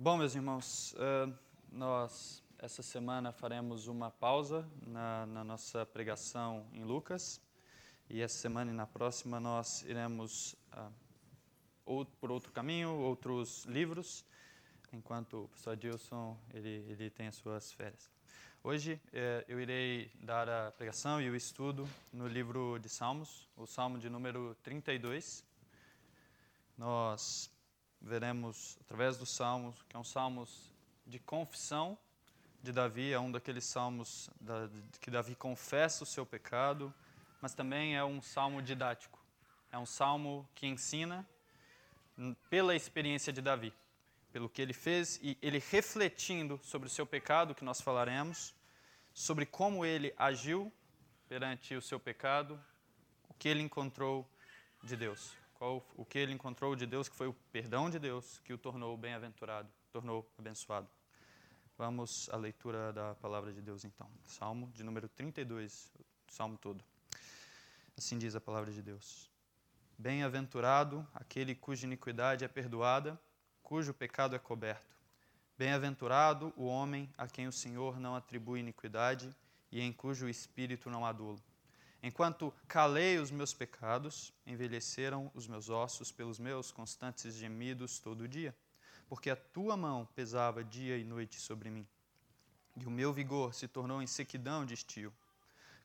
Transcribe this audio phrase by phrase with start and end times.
[0.00, 1.36] Bom, meus irmãos, uh,
[1.72, 7.40] nós essa semana faremos uma pausa na, na, nossa pregação em Lucas
[8.08, 10.54] e essa semana e na próxima nós iremos
[11.84, 14.24] ou por outro caminho, outros livros,
[14.92, 18.08] enquanto o professor Dilson ele, ele tem as suas férias.
[18.62, 23.66] Hoje eh, eu irei dar a pregação e o estudo no livro de Salmos, o
[23.66, 25.44] Salmo de número 32.
[26.76, 27.50] Nós
[28.00, 30.46] veremos através do Salmo, que é um salmo
[31.06, 31.98] de confissão
[32.62, 34.68] de Davi, é um daqueles salmos da,
[35.00, 36.92] que Davi confessa o seu pecado,
[37.40, 39.18] mas também é um salmo didático.
[39.70, 41.26] É um salmo que ensina
[42.50, 43.72] pela experiência de Davi
[44.32, 48.54] pelo que ele fez e ele refletindo sobre o seu pecado, que nós falaremos,
[49.12, 50.72] sobre como ele agiu
[51.28, 52.60] perante o seu pecado,
[53.28, 54.28] o que ele encontrou
[54.82, 55.34] de Deus.
[55.58, 58.58] Qual, o que ele encontrou de Deus, que foi o perdão de Deus, que o
[58.58, 60.88] tornou bem-aventurado, tornou abençoado.
[61.76, 64.08] Vamos à leitura da palavra de Deus então.
[64.24, 65.92] Salmo de número 32,
[66.28, 66.84] o salmo todo.
[67.96, 69.28] Assim diz a palavra de Deus.
[69.98, 73.20] Bem-aventurado aquele cuja iniquidade é perdoada
[73.68, 74.96] cujo pecado é coberto.
[75.58, 79.28] Bem-aventurado o homem a quem o Senhor não atribui iniquidade
[79.70, 81.42] e em cujo espírito não há dolo.
[82.02, 88.28] Enquanto calei os meus pecados, envelheceram os meus ossos pelos meus constantes gemidos todo o
[88.28, 88.56] dia,
[89.08, 91.86] porque a tua mão pesava dia e noite sobre mim.
[92.76, 95.12] E o meu vigor se tornou em sequidão de estio.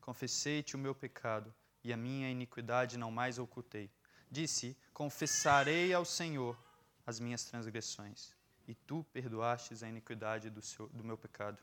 [0.01, 1.53] Confessei-te o meu pecado,
[1.83, 3.89] e a minha iniquidade não mais ocultei.
[4.29, 6.57] Disse: Confessarei ao Senhor
[7.05, 8.33] as minhas transgressões,
[8.67, 11.57] e tu perdoastes a iniquidade do, seu, do meu pecado.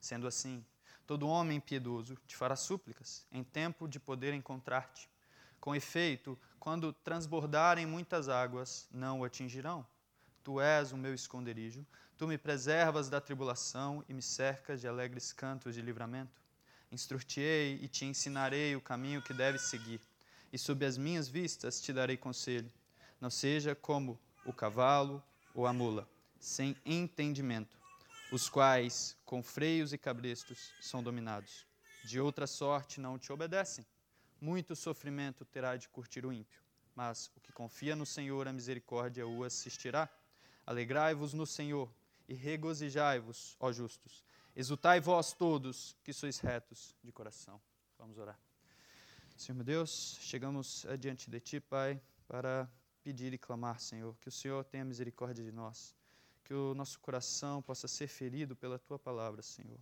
[0.00, 0.64] Sendo assim,
[1.10, 5.10] todo homem piedoso te fará súplicas em tempo de poder encontrar-te.
[5.58, 9.84] Com efeito, quando transbordarem muitas águas, não o atingirão.
[10.44, 11.84] Tu és o meu esconderijo,
[12.16, 16.40] tu me preservas da tribulação e me cercas de alegres cantos de livramento.
[16.92, 20.00] Instruir-te-ei e te ensinarei o caminho que deves seguir,
[20.52, 22.70] e sob as minhas vistas te darei conselho.
[23.20, 25.20] Não seja como o cavalo
[25.52, 26.08] ou a mula,
[26.38, 27.79] sem entendimento,
[28.32, 31.66] os quais, com freios e cabrestos, são dominados.
[32.04, 33.84] De outra sorte não te obedecem.
[34.40, 36.62] Muito sofrimento terá de curtir o ímpio,
[36.94, 40.08] mas o que confia no Senhor, a misericórdia o assistirá.
[40.64, 41.92] Alegrai-vos no Senhor
[42.28, 44.24] e regozijai-vos, ó justos.
[44.54, 47.60] Exultai vós todos que sois retos de coração.
[47.98, 48.38] Vamos orar.
[49.36, 52.70] Senhor meu Deus, chegamos diante de Ti, Pai, para
[53.02, 55.94] pedir e clamar, Senhor, que o Senhor tenha misericórdia de nós,
[56.50, 59.78] que o nosso coração possa ser ferido pela tua palavra, Senhor,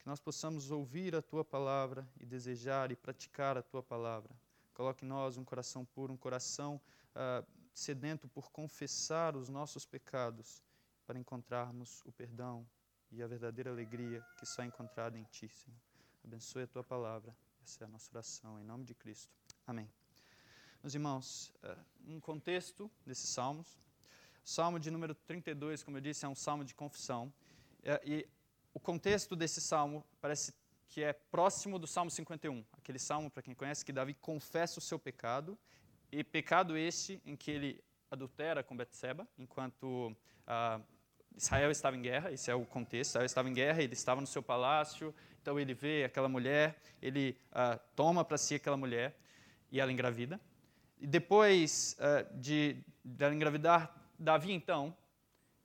[0.00, 4.34] que nós possamos ouvir a tua palavra e desejar e praticar a tua palavra.
[4.74, 6.80] Coloque em nós um coração puro, um coração
[7.14, 10.60] ah, sedento por confessar os nossos pecados,
[11.06, 12.68] para encontrarmos o perdão
[13.12, 15.78] e a verdadeira alegria que só é encontrada em Ti, Senhor.
[16.24, 17.32] Abençoe a Tua palavra.
[17.62, 19.32] Essa é a nossa oração, em nome de Cristo.
[19.64, 19.88] Amém.
[20.82, 21.78] Meus irmãos, é,
[22.08, 23.78] um contexto desses salmos.
[24.48, 27.30] Salmo de número 32, como eu disse, é um salmo de confissão.
[27.82, 28.26] É, e
[28.72, 30.54] o contexto desse salmo parece
[30.88, 34.80] que é próximo do Salmo 51, aquele salmo, para quem conhece, que Davi confessa o
[34.80, 35.58] seu pecado,
[36.10, 40.16] e pecado este em que ele adultera com Betseba, enquanto
[40.46, 40.80] ah,
[41.36, 44.26] Israel estava em guerra, esse é o contexto, Israel estava em guerra, ele estava no
[44.26, 49.14] seu palácio, então ele vê aquela mulher, ele ah, toma para si aquela mulher,
[49.70, 50.40] e ela engravida,
[50.98, 54.94] e depois uh, de, de engravidar, Davi, então,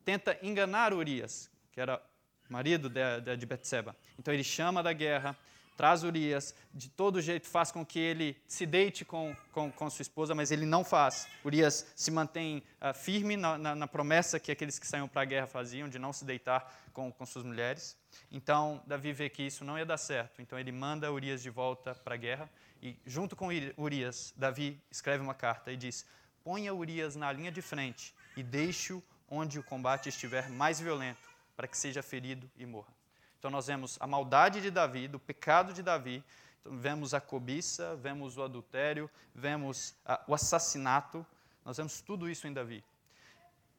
[0.06, 2.02] tenta enganar Urias, que era
[2.50, 3.96] marido de, de, Betseba.
[4.19, 5.36] Então ele chama da guerra,
[5.75, 10.03] traz Urias, de todo jeito faz com que ele se deite com, com, com sua
[10.03, 11.28] esposa, mas ele não faz.
[11.44, 15.25] Urias se mantém uh, firme na, na, na, promessa que aqueles que saíam para a
[15.25, 17.97] guerra faziam, de não se deitar com, com suas mulheres.
[18.31, 21.96] Então Davi vê que isso não ia dar certo, então ele manda Urias de volta
[21.96, 22.50] para a guerra.
[22.81, 23.47] E junto com
[23.78, 26.06] Urias, Davi escreve uma carta e diz:
[26.44, 31.68] Ponha Urias na linha de frente e deixe-o onde o combate estiver mais violento, para
[31.68, 32.94] que seja ferido e morra.
[33.40, 36.24] Então nós vemos a maldade de Davi, do pecado de Davi,
[36.62, 41.25] então, vemos a cobiça, vemos o adultério, vemos ah, o assassinato,
[41.66, 42.84] nós vemos tudo isso em Davi.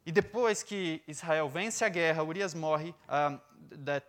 [0.05, 3.38] E depois que Israel vence a guerra, Urias morre, ah,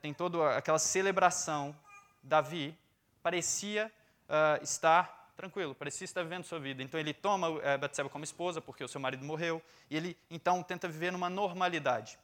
[0.01, 1.73] tem toda aquela celebração.
[2.21, 2.77] Davi
[3.23, 3.91] parecia
[4.27, 6.81] uh, estar tranquilo, parecia estar vivendo sua vida.
[6.81, 10.63] Então ele toma uh, Batseba como esposa, porque o seu marido morreu, e ele então
[10.63, 12.17] tenta viver numa normalidade.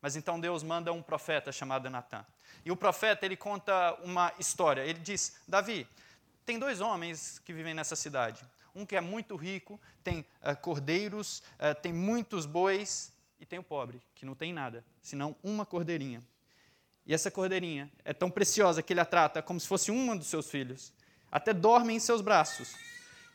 [0.00, 2.24] Mas então Deus manda um profeta chamado Natan.
[2.64, 4.82] E o profeta ele conta uma história.
[4.82, 5.86] Ele diz: Davi,
[6.44, 8.44] tem dois homens que vivem nessa cidade.
[8.74, 13.62] Um que é muito rico, tem uh, cordeiros, uh, tem muitos bois, e tem o
[13.62, 16.22] pobre, que não tem nada, senão uma cordeirinha.
[17.06, 20.26] E essa cordeirinha é tão preciosa que ele a trata como se fosse uma dos
[20.26, 20.92] seus filhos.
[21.30, 22.74] Até dorme em seus braços.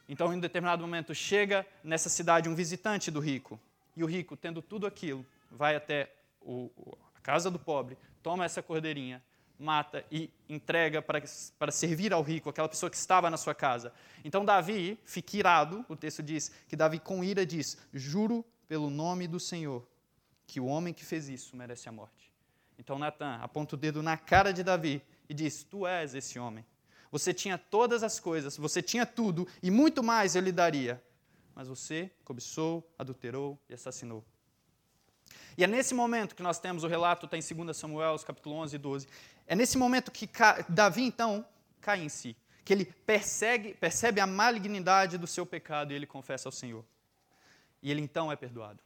[0.07, 3.59] Então, em um determinado momento, chega nessa cidade um visitante do rico.
[3.95, 6.12] E o rico, tendo tudo aquilo, vai até
[6.42, 6.69] o,
[7.15, 9.24] a casa do pobre, toma essa cordeirinha,
[9.57, 11.24] mata e entrega para,
[11.57, 13.94] para servir ao rico, aquela pessoa que estava na sua casa.
[14.24, 19.27] Então, Davi fica irado, o texto diz que Davi, com ira, diz: Juro pelo nome
[19.27, 19.88] do Senhor
[20.47, 22.31] que o homem que fez isso merece a morte.
[22.77, 26.65] Então Natan aponta o dedo na cara de Davi e diz: Tu és esse homem.
[27.12, 31.02] Você tinha todas as coisas, você tinha tudo e muito mais eu lhe daria.
[31.54, 34.24] Mas você cobiçou, adulterou e assassinou.
[35.57, 38.75] E é nesse momento que nós temos o relato, está em 2 Samuel, capítulo 11
[38.75, 39.07] e 12.
[39.48, 40.30] É nesse momento que
[40.68, 41.46] Davi, então,
[41.80, 42.36] cai em si.
[42.66, 46.84] Que ele persegue, percebe a malignidade do seu pecado e ele confessa ao Senhor.
[47.81, 48.84] E ele então é perdoado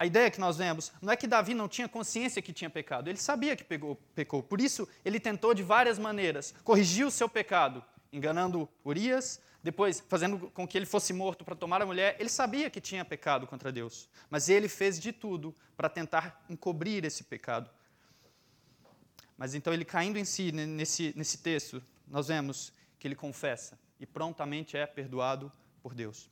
[0.00, 3.10] a ideia que nós vemos não é que Davi não tinha consciência que tinha pecado,
[3.10, 4.42] ele sabia que pegou, pecou.
[4.42, 10.50] Por isso, ele tentou de várias maneiras corrigir o seu pecado, enganando Urias, depois fazendo
[10.54, 12.16] com que ele fosse morto para tomar a mulher.
[12.18, 17.04] Ele sabia que tinha pecado contra Deus, mas ele fez de tudo para tentar encobrir
[17.04, 17.70] esse pecado.
[19.36, 24.06] Mas então, ele caindo em si nesse, nesse texto, nós vemos que ele confessa e
[24.06, 25.52] prontamente é perdoado
[25.82, 26.30] por Deus.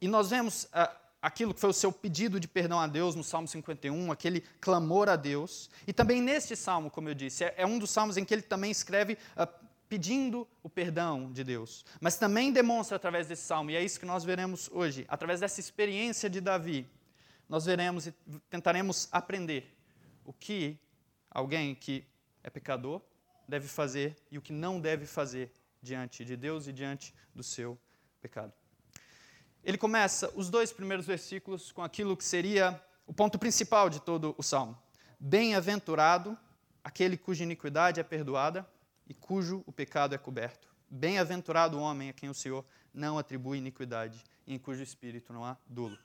[0.00, 0.66] E nós vemos.
[0.66, 4.40] Uh, aquilo que foi o seu pedido de perdão a Deus no Salmo 51, aquele
[4.60, 5.70] clamor a Deus.
[5.86, 8.42] E também neste salmo, como eu disse, é, é um dos salmos em que ele
[8.42, 9.46] também escreve uh,
[9.88, 11.84] pedindo o perdão de Deus.
[12.00, 15.60] Mas também demonstra através desse salmo, e é isso que nós veremos hoje, através dessa
[15.60, 16.86] experiência de Davi,
[17.48, 18.14] nós veremos e
[18.50, 19.74] tentaremos aprender
[20.24, 20.78] o que
[21.30, 22.04] alguém que
[22.42, 23.00] é pecador
[23.48, 25.50] deve fazer e o que não deve fazer
[25.82, 27.78] diante de Deus e diante do seu
[28.20, 28.52] pecado
[29.68, 34.34] ele começa os dois primeiros versículos com aquilo que seria o ponto principal de todo
[34.38, 34.74] o salmo.
[35.20, 36.38] Bem-aventurado
[36.82, 38.66] aquele cuja iniquidade é perdoada
[39.06, 40.74] e cujo o pecado é coberto.
[40.88, 45.44] Bem-aventurado o homem a quem o Senhor não atribui iniquidade e em cujo espírito não
[45.44, 45.98] há dolo.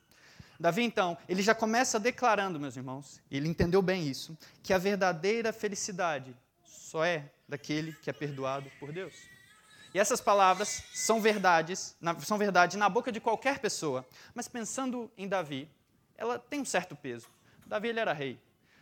[0.60, 5.54] Davi, então, ele já começa declarando, meus irmãos, ele entendeu bem isso, que a verdadeira
[5.54, 6.36] felicidade
[6.66, 9.14] só é daquele que é perdoado por Deus.
[9.94, 11.96] E essas palavras são verdades,
[12.26, 14.06] são verdade na boca de qualquer pessoa.
[14.34, 15.70] Mas pensando em Davi,
[16.18, 17.28] ela tem um certo peso.
[17.66, 18.40] Davi ele era rei.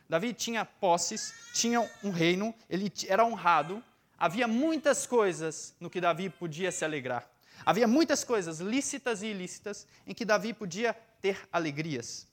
[0.07, 3.83] Davi tinha posses, tinha um reino, ele era honrado.
[4.17, 7.29] Havia muitas coisas no que Davi podia se alegrar.
[7.65, 12.27] Havia muitas coisas lícitas e ilícitas em que Davi podia ter alegrias.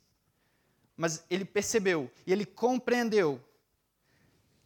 [0.97, 3.43] Mas ele percebeu e ele compreendeu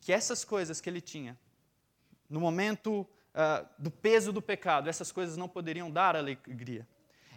[0.01, 1.39] que essas coisas que ele tinha,
[2.29, 6.87] no momento uh, do peso do pecado, essas coisas não poderiam dar alegria.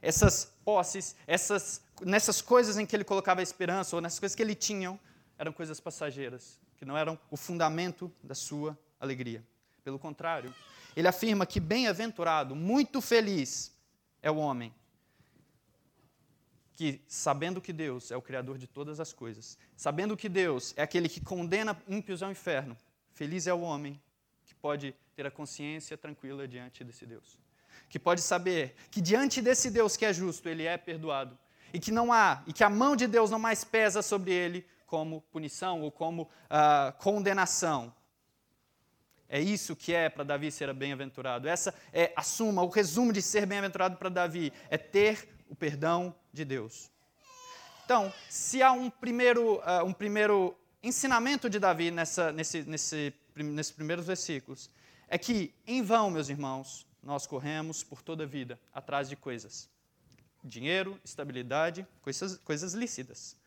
[0.02, 4.44] Essas posses, essas, nessas coisas em que ele colocava a esperança, ou nessas coisas que
[4.44, 5.00] ele tinha,
[5.38, 9.44] eram coisas passageiras, que não eram o fundamento da sua alegria.
[9.84, 10.54] Pelo contrário,
[10.96, 13.74] ele afirma que bem-aventurado, muito feliz
[14.22, 14.74] é o homem
[16.76, 20.84] que, sabendo que Deus é o Criador de todas as coisas, sabendo que Deus é
[20.84, 22.78] aquele que condena ímpios ao inferno,
[23.14, 24.00] feliz é o homem
[24.66, 27.40] pode ter a consciência tranquila diante desse Deus.
[27.88, 31.38] Que pode saber que diante desse Deus que é justo, ele é perdoado.
[31.72, 34.66] E que não há, e que a mão de Deus não mais pesa sobre ele
[34.88, 37.94] como punição ou como uh, condenação.
[39.30, 41.48] É isso que é para Davi ser bem-aventurado.
[41.48, 46.16] Essa é a suma, o resumo de ser bem-aventurado para Davi é ter o perdão
[46.34, 46.90] de Deus.
[47.84, 53.14] Então, se há um primeiro, uh, um primeiro ensinamento de Davi nessa, nesse, nesse,
[53.44, 54.70] nesses primeiros versículos,
[55.08, 59.70] é que, em vão, meus irmãos, nós corremos por toda a vida atrás de coisas.
[60.44, 63.38] Dinheiro, estabilidade, coisas, coisas lícitas.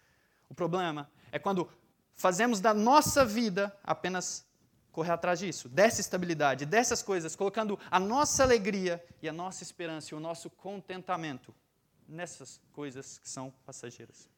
[0.49, 1.69] O problema é quando
[2.15, 4.47] fazemos da nossa vida apenas
[4.93, 10.15] correr atrás disso, dessa estabilidade, dessas coisas, colocando a nossa alegria e a nossa esperança
[10.15, 11.55] e o nosso contentamento
[12.09, 14.29] nessas coisas que são passageiras.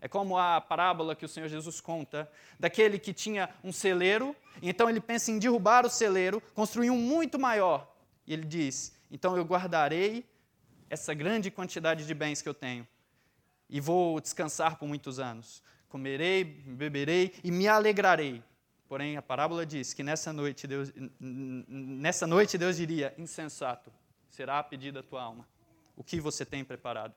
[0.00, 4.88] É como a parábola que o Senhor Jesus conta daquele que tinha um celeiro, então
[4.88, 7.92] ele pensa em derrubar o celeiro, construir um muito maior.
[8.26, 10.24] E ele diz: Então eu guardarei
[10.90, 12.86] essa grande quantidade de bens que eu tenho
[13.68, 15.62] e vou descansar por muitos anos.
[15.88, 18.42] Comerei, beberei e me alegrarei.
[18.88, 23.92] Porém, a parábola diz que nessa noite Deus, nessa noite Deus diria: Insensato,
[24.30, 25.46] será pedida a tua alma.
[25.94, 27.14] O que você tem preparado?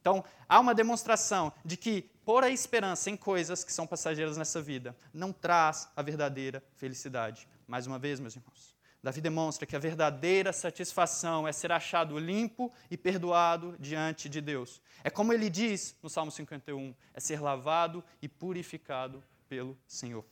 [0.00, 4.60] Então, há uma demonstração de que pôr a esperança em coisas que são passageiras nessa
[4.60, 7.46] vida não traz a verdadeira felicidade.
[7.66, 12.72] Mais uma vez, meus irmãos, Davi demonstra que a verdadeira satisfação é ser achado limpo
[12.90, 14.80] e perdoado diante de Deus.
[15.02, 20.24] É como ele diz no Salmo 51, é ser lavado e purificado pelo Senhor.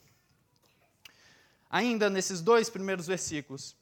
[1.68, 3.76] Ainda nesses dois primeiros versículos,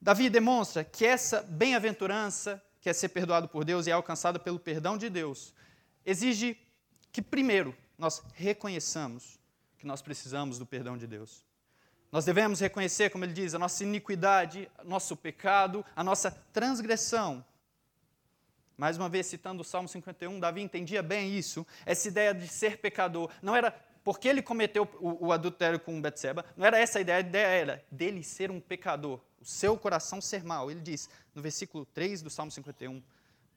[0.00, 4.58] Davi demonstra que essa bem-aventurança, que é ser perdoado por Deus e é alcançada pelo
[4.58, 5.54] perdão de Deus,
[6.04, 6.58] exige
[7.16, 9.40] que primeiro nós reconheçamos
[9.78, 11.46] que nós precisamos do perdão de Deus.
[12.12, 17.42] Nós devemos reconhecer, como ele diz, a nossa iniquidade, nosso pecado, a nossa transgressão.
[18.76, 22.76] Mais uma vez, citando o Salmo 51, Davi entendia bem isso, essa ideia de ser
[22.82, 23.30] pecador.
[23.40, 23.70] Não era
[24.04, 27.46] porque ele cometeu o, o adultério com Betseba, não era essa a ideia, a ideia
[27.46, 30.70] era dele ser um pecador, o seu coração ser mau.
[30.70, 33.02] Ele diz, no versículo 3 do Salmo 51,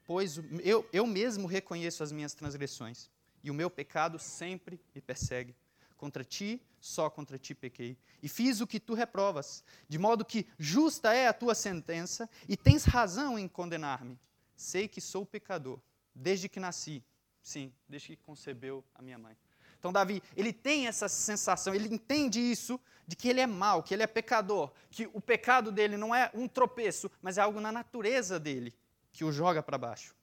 [0.10, 3.12] Pois eu, eu mesmo reconheço as minhas transgressões,
[3.44, 5.56] e o meu pecado sempre me persegue.
[5.98, 7.98] Contra ti, só contra ti pequei.
[8.24, 12.56] E fiz o que tu reprovas, de modo que justa é a tua sentença, e
[12.56, 14.18] tens razão em condenar-me.
[14.56, 15.80] Sei que sou pecador,
[16.16, 17.04] desde que nasci.
[17.42, 19.36] Sim, desde que concebeu a minha mãe.
[19.78, 23.94] Então, Davi, ele tem essa sensação, ele entende isso, de que ele é mau, que
[23.94, 27.72] ele é pecador, que o pecado dele não é um tropeço, mas é algo na
[27.72, 28.74] natureza dele
[29.12, 30.16] que o joga para baixo.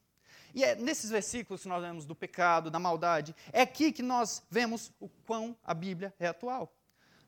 [0.57, 4.43] E é nesses versículos que nós vemos do pecado, da maldade, é aqui que nós
[4.51, 6.75] vemos o quão a Bíblia é atual.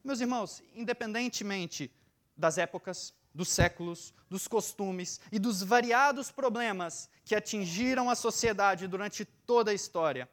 [0.02, 1.92] Meus irmãos, independentemente
[2.34, 9.26] das épocas, dos séculos, dos costumes e dos variados problemas que atingiram a sociedade durante
[9.26, 10.26] toda a história,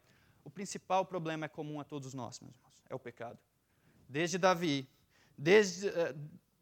[0.46, 3.38] o principal problema é comum a todos nós, meus irmãos, é o pecado.
[4.08, 4.90] Desde Davi,
[5.38, 6.18] desde uh,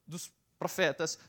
[0.08, 1.20] dos profetas,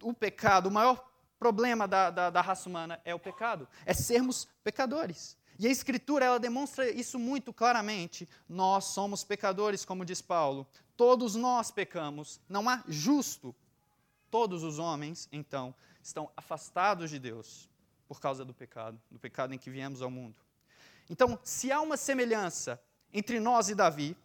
[0.00, 1.06] o pecado, o maior
[1.44, 5.36] problema da, da, da raça humana é o pecado, é sermos pecadores.
[5.58, 8.26] E a Escritura ela demonstra isso muito claramente.
[8.48, 10.66] Nós somos pecadores, como diz Paulo.
[10.96, 12.40] Todos nós pecamos.
[12.48, 13.54] Não há justo.
[14.30, 17.68] Todos os homens, então, estão afastados de Deus
[18.08, 20.36] por causa do pecado, do pecado em que viemos ao mundo.
[21.10, 22.80] Então, se há uma semelhança
[23.12, 24.16] entre nós e Davi,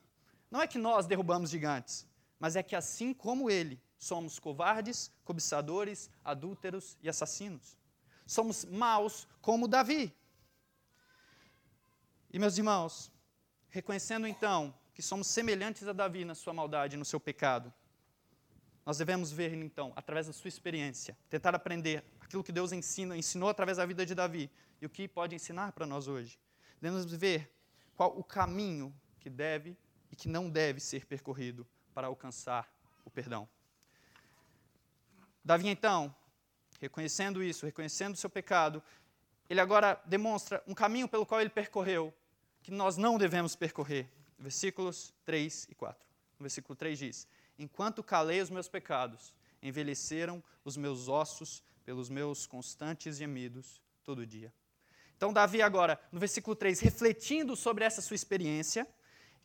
[0.49, 2.07] não é que nós derrubamos gigantes,
[2.39, 7.77] mas é que assim como ele, somos covardes, cobiçadores, adúlteros e assassinos.
[8.25, 10.15] Somos maus como Davi.
[12.32, 13.12] E meus irmãos,
[13.70, 17.74] reconhecendo então que somos semelhantes a Davi na sua maldade, no seu pecado,
[18.86, 23.50] nós devemos ver então, através da sua experiência, tentar aprender aquilo que Deus ensina, ensinou
[23.50, 24.50] através da vida de Davi
[24.82, 26.39] e o que pode ensinar para nós hoje.
[26.82, 27.53] Devemos ver
[27.96, 29.77] qual o caminho que deve
[30.10, 33.48] e que não deve ser percorrido para alcançar o perdão.
[35.50, 36.13] Davi, então,
[36.79, 38.84] reconhecendo isso, reconhecendo o seu pecado,
[39.50, 42.13] ele agora demonstra um caminho pelo qual ele percorreu,
[42.62, 44.08] que nós não devemos percorrer.
[44.38, 46.08] Versículos 3 e 4.
[46.39, 47.27] O versículo 3 diz:
[47.58, 54.53] Enquanto calei os meus pecados, envelheceram os meus ossos pelos meus constantes gemidos todo dia.
[55.18, 58.88] Então, Davi, agora, no versículo 3, refletindo sobre essa sua experiência,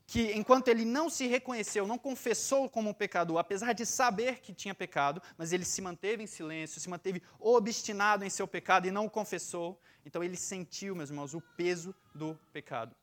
[0.06, 4.52] que enquanto ele não se reconheceu, não confessou como um pecador, apesar de saber que
[4.52, 8.90] tinha pecado, mas ele se manteve em silêncio, se manteve obstinado em seu pecado e
[8.90, 12.94] não o confessou, então ele sentiu, meus irmãos, o peso do pecado.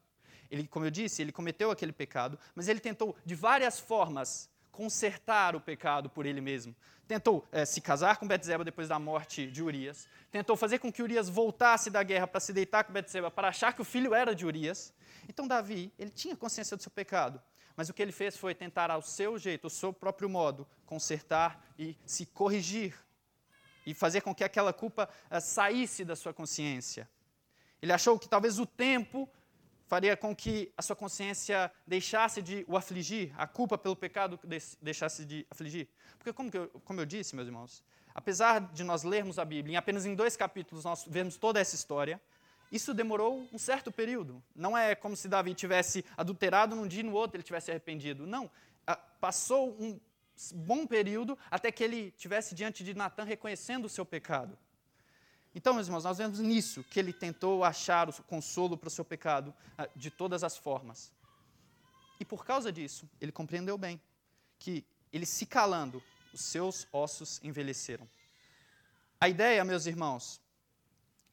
[0.50, 4.50] Ele, como eu disse, ele cometeu aquele pecado, mas ele tentou de várias formas
[4.81, 6.75] consertar o pecado por ele mesmo.
[7.07, 11.03] Tentou é, se casar com Betseba depois da morte de Urias, tentou fazer com que
[11.03, 14.33] Urias voltasse da guerra para se deitar com Betseba, para achar que o filho era
[14.33, 14.91] de Urias.
[15.29, 17.39] Então Davi, ele tinha consciência do seu pecado,
[17.75, 21.63] mas o que ele fez foi tentar ao seu jeito, ao seu próprio modo, consertar
[21.77, 22.95] e se corrigir
[23.85, 27.07] e fazer com que aquela culpa uh, saísse da sua consciência.
[27.83, 29.29] Ele achou que talvez o tempo
[29.91, 34.39] faria com que a sua consciência deixasse de o afligir, a culpa pelo pecado
[34.81, 35.86] deixasse de afligir.
[36.17, 37.83] Porque, como eu, como eu disse, meus irmãos,
[38.15, 41.75] apesar de nós lermos a Bíblia, em apenas em dois capítulos nós vemos toda essa
[41.75, 42.21] história,
[42.71, 44.41] isso demorou um certo período.
[44.55, 48.25] Não é como se Davi tivesse adulterado num dia e no outro ele tivesse arrependido.
[48.25, 48.50] Não.
[49.19, 50.00] Passou um
[50.53, 54.57] bom período até que ele tivesse diante de Natan reconhecendo o seu pecado.
[55.53, 59.03] Então, meus irmãos, nós vemos nisso que ele tentou achar o consolo para o seu
[59.03, 61.12] pecado ah, de todas as formas.
[62.20, 64.00] E por causa disso, ele compreendeu bem
[64.58, 66.01] que ele se calando,
[66.34, 68.08] os seus ossos envelheceram.
[69.20, 70.39] A ideia, meus irmãos,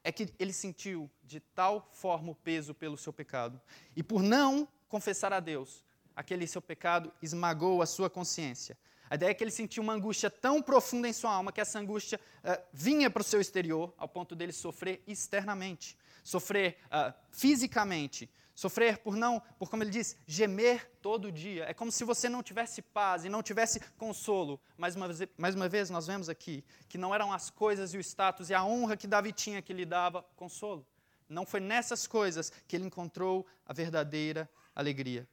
[0.03, 3.61] é que ele sentiu de tal forma o peso pelo seu pecado.
[3.95, 5.85] E por não confessar a Deus,
[6.17, 8.77] aquele seu pecado esmagou a sua consciência.
[9.11, 11.79] A ideia é que ele sentiu uma angústia tão profunda em sua alma que essa
[11.79, 18.31] angústia uh, vinha para o seu exterior, ao ponto dele sofrer externamente, sofrer uh, fisicamente,
[18.59, 21.65] Sofrer por não, por como ele diz, gemer todo dia.
[21.67, 24.61] É como se você não tivesse paz e não tivesse consolo.
[24.77, 27.97] Mais uma, vez, mais uma vez, nós vemos aqui que não eram as coisas e
[27.97, 30.85] o status e a honra que Davi tinha que lhe dava consolo.
[31.29, 35.25] Não foi nessas coisas que ele encontrou a verdadeira alegria.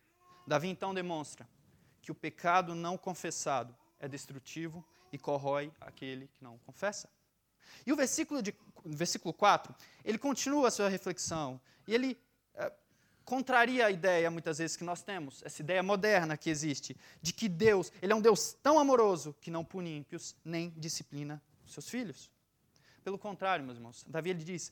[0.45, 1.49] Davi então demonstra
[2.05, 7.09] que o pecado não confessado é destrutivo e corrói aquele que não confessa.
[7.83, 8.53] E o versículo, de,
[8.85, 12.15] versículo 4, ele continua a sua reflexão e ele
[12.53, 12.71] é,
[13.23, 17.49] contraria a ideia, muitas vezes, que nós temos, essa ideia moderna que existe, de que
[17.49, 22.29] Deus, ele é um Deus tão amoroso que não pune ímpios nem disciplina seus filhos.
[23.03, 24.71] Pelo contrário, meus irmãos, Davi ele diz: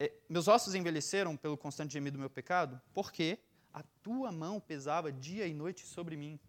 [0.00, 3.38] é, Meus ossos envelheceram pelo constante gemido do meu pecado, porque
[3.74, 6.40] a tua mão pesava dia e noite sobre mim,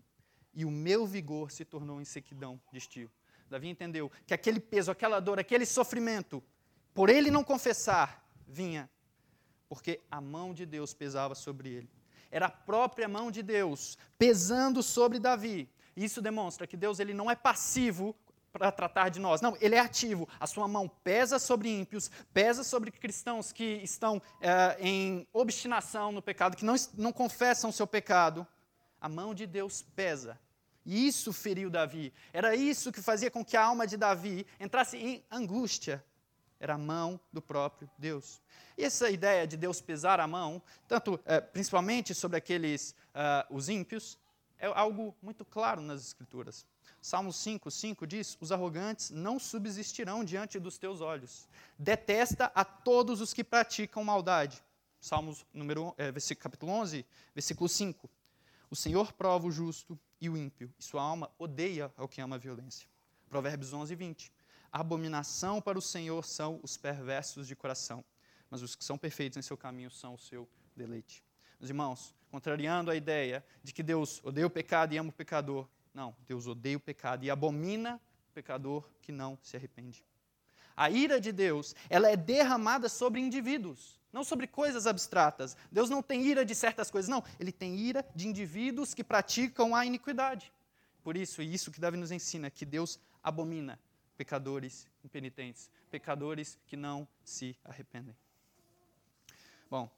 [0.53, 3.11] e o meu vigor se tornou em sequidão de estio.
[3.49, 6.43] Davi entendeu que aquele peso, aquela dor, aquele sofrimento,
[6.93, 8.89] por ele não confessar, vinha
[9.73, 11.89] porque a mão de Deus pesava sobre ele.
[12.29, 15.67] Era a própria mão de Deus pesando sobre Davi.
[15.95, 18.15] Isso demonstra que Deus ele não é passivo
[18.51, 19.41] para tratar de nós.
[19.41, 20.29] Não, ele é ativo.
[20.39, 26.21] A sua mão pesa sobre ímpios, pesa sobre cristãos que estão é, em obstinação no
[26.21, 28.45] pecado, que não, não confessam o seu pecado.
[29.01, 30.39] A mão de Deus pesa.
[30.85, 32.13] E isso feriu Davi.
[32.31, 36.03] Era isso que fazia com que a alma de Davi entrasse em angústia.
[36.59, 38.41] Era a mão do próprio Deus.
[38.77, 43.69] E essa ideia de Deus pesar a mão, tanto é, principalmente sobre aqueles uh, os
[43.69, 44.17] ímpios,
[44.57, 46.65] é algo muito claro nas Escrituras.
[47.01, 51.49] Salmo 5, 5 diz: Os arrogantes não subsistirão diante dos teus olhos.
[51.77, 54.63] Detesta a todos os que praticam maldade.
[55.01, 58.09] Salmos número, é, capítulo 11, versículo 5.
[58.69, 62.37] O Senhor prova o justo e o ímpio, e sua alma odeia ao que ama
[62.37, 62.87] a violência.
[63.27, 64.31] Provérbios 11, 20.
[64.71, 68.05] A abominação para o Senhor são os perversos de coração,
[68.49, 71.21] mas os que são perfeitos em seu caminho são o seu deleite.
[71.59, 75.67] Meus irmãos, contrariando a ideia de que Deus odeia o pecado e ama o pecador,
[75.93, 77.99] não, Deus odeia o pecado e abomina
[78.29, 80.05] o pecador que não se arrepende.
[80.73, 85.57] A ira de Deus, ela é derramada sobre indivíduos, não sobre coisas abstratas.
[85.71, 87.23] Deus não tem ira de certas coisas, não.
[87.39, 90.53] Ele tem ira de indivíduos que praticam a iniquidade.
[91.03, 93.79] Por isso, e isso que Davi nos ensina, que Deus abomina
[94.15, 98.15] pecadores impenitentes, pecadores que não se arrependem.
[99.69, 99.89] Bom,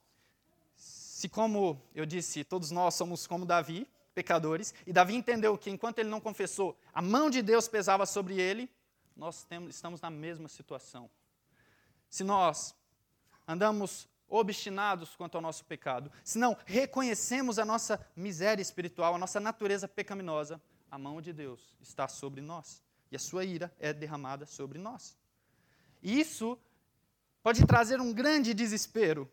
[0.75, 5.99] se como eu disse, todos nós somos como Davi, pecadores, e Davi entendeu que enquanto
[5.99, 8.71] ele não confessou, a mão de Deus pesava sobre ele,
[9.15, 11.09] nós temos, estamos na mesma situação.
[12.09, 12.73] Se nós
[13.47, 19.39] andamos obstinados quanto ao nosso pecado, se não reconhecemos a nossa miséria espiritual, a nossa
[19.39, 24.45] natureza pecaminosa, a mão de Deus está sobre nós e a sua ira é derramada
[24.45, 25.17] sobre nós.
[26.01, 26.57] E isso
[27.43, 29.31] pode trazer um grande desespero,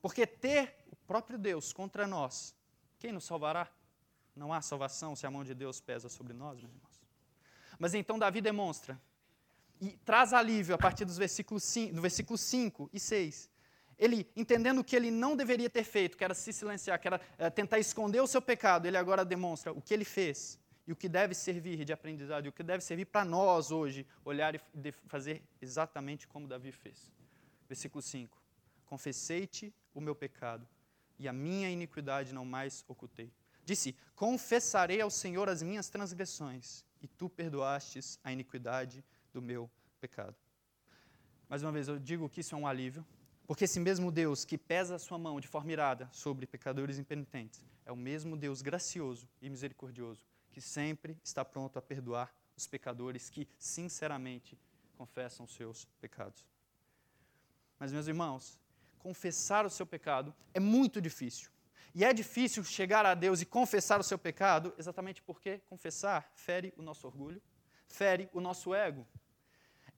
[0.00, 2.54] porque ter o próprio Deus contra nós,
[2.98, 3.68] quem nos salvará?
[4.34, 7.00] Não há salvação se a mão de Deus pesa sobre nós, meus irmãos.
[7.78, 9.00] Mas então Davi demonstra
[9.80, 13.50] e traz alívio a partir dos versículos 5, do versículo 5 e 6.
[13.98, 17.20] Ele, entendendo o que ele não deveria ter feito, que era se silenciar, que era
[17.36, 20.96] é, tentar esconder o seu pecado, ele agora demonstra o que ele fez e o
[20.96, 24.60] que deve servir de aprendizado, o que deve servir para nós hoje, olhar e
[25.06, 27.12] fazer exatamente como Davi fez.
[27.68, 28.40] Versículo 5:
[28.86, 30.66] Confessei-te o meu pecado,
[31.18, 33.30] e a minha iniquidade não mais ocultei.
[33.64, 39.04] Disse: Confessarei ao Senhor as minhas transgressões, e tu perdoastes a iniquidade
[39.38, 39.70] do meu
[40.00, 40.34] pecado.
[41.48, 43.06] Mais uma vez, eu digo que isso é um alívio,
[43.46, 47.64] porque esse mesmo Deus que pesa a sua mão de forma irada sobre pecadores impenitentes
[47.86, 53.30] é o mesmo Deus gracioso e misericordioso que sempre está pronto a perdoar os pecadores
[53.30, 54.58] que sinceramente
[54.96, 56.44] confessam seus pecados.
[57.78, 58.58] Mas, meus irmãos,
[58.98, 61.48] confessar o seu pecado é muito difícil.
[61.94, 66.74] E é difícil chegar a Deus e confessar o seu pecado exatamente porque confessar fere
[66.76, 67.40] o nosso orgulho,
[67.88, 69.06] fere o nosso ego.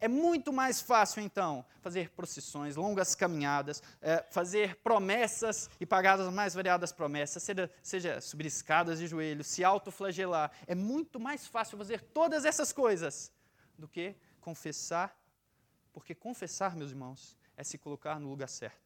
[0.01, 6.33] É muito mais fácil, então, fazer procissões, longas caminhadas, é, fazer promessas e pagar as
[6.33, 10.51] mais variadas promessas, seja, seja subir escadas de joelhos, se autoflagelar.
[10.67, 13.31] É muito mais fácil fazer todas essas coisas
[13.77, 15.15] do que confessar,
[15.93, 18.81] porque confessar, meus irmãos, é se colocar no lugar certo,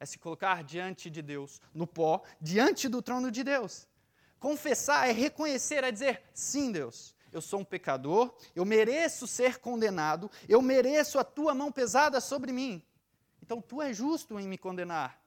[0.00, 3.86] é se colocar diante de Deus, no pó, diante do trono de Deus.
[4.40, 10.30] Confessar é reconhecer, é dizer: sim, Deus, eu sou um pecador, eu mereço ser condenado,
[10.48, 12.82] eu mereço a tua mão pesada sobre mim.
[13.42, 15.20] Então tu és justo em me condenar.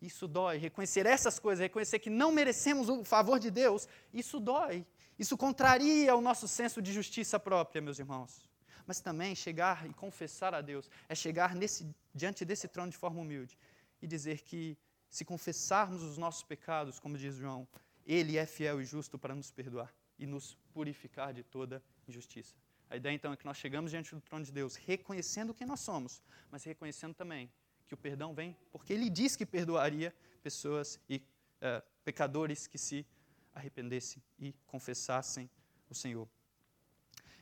[0.00, 0.58] Isso dói.
[0.58, 4.84] Reconhecer essas coisas, reconhecer que não merecemos o favor de Deus, isso dói.
[5.18, 8.48] Isso contraria o nosso senso de justiça própria, meus irmãos.
[8.84, 13.20] Mas também chegar e confessar a Deus é chegar nesse, diante desse trono de forma
[13.20, 13.56] humilde
[14.00, 14.76] e dizer que
[15.08, 17.68] se confessarmos os nossos pecados, como diz João,
[18.04, 22.54] Ele é fiel e justo para nos perdoar e nos purificar de toda injustiça.
[22.88, 25.80] A ideia então é que nós chegamos diante do trono de Deus reconhecendo quem nós
[25.80, 27.50] somos, mas reconhecendo também
[27.86, 33.06] que o perdão vem porque Ele diz que perdoaria pessoas e uh, pecadores que se
[33.54, 35.48] arrependessem e confessassem
[35.88, 36.28] o Senhor.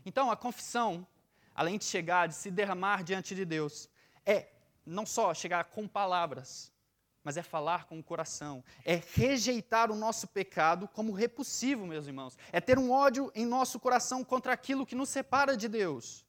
[0.04, 1.06] Então, a confissão,
[1.54, 3.88] além de chegar, de se derramar diante de Deus,
[4.24, 4.50] é
[4.84, 6.72] não só chegar com palavras,
[7.22, 12.38] mas é falar com o coração, é rejeitar o nosso pecado como repulsivo, meus irmãos,
[12.52, 16.24] é ter um ódio em nosso coração contra aquilo que nos separa de Deus.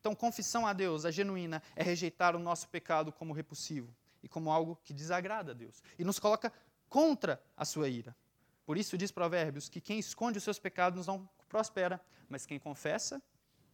[0.00, 4.50] Então, confissão a Deus, a genuína, é rejeitar o nosso pecado como repulsivo e como
[4.50, 6.52] algo que desagrada a Deus e nos coloca
[6.88, 8.16] contra a sua ira.
[8.64, 13.22] Por isso diz Provérbios que quem esconde os seus pecados não prospera, mas quem confessa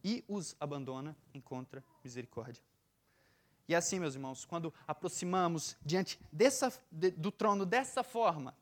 [0.03, 2.63] e os abandona encontra misericórdia.
[3.67, 8.55] E assim, meus irmãos, quando aproximamos diante dessa, de, do trono dessa forma,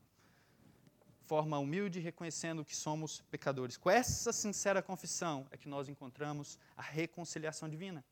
[1.26, 6.82] forma humilde, reconhecendo que somos pecadores, com essa sincera confissão é que nós encontramos a
[6.82, 8.04] reconciliação divina.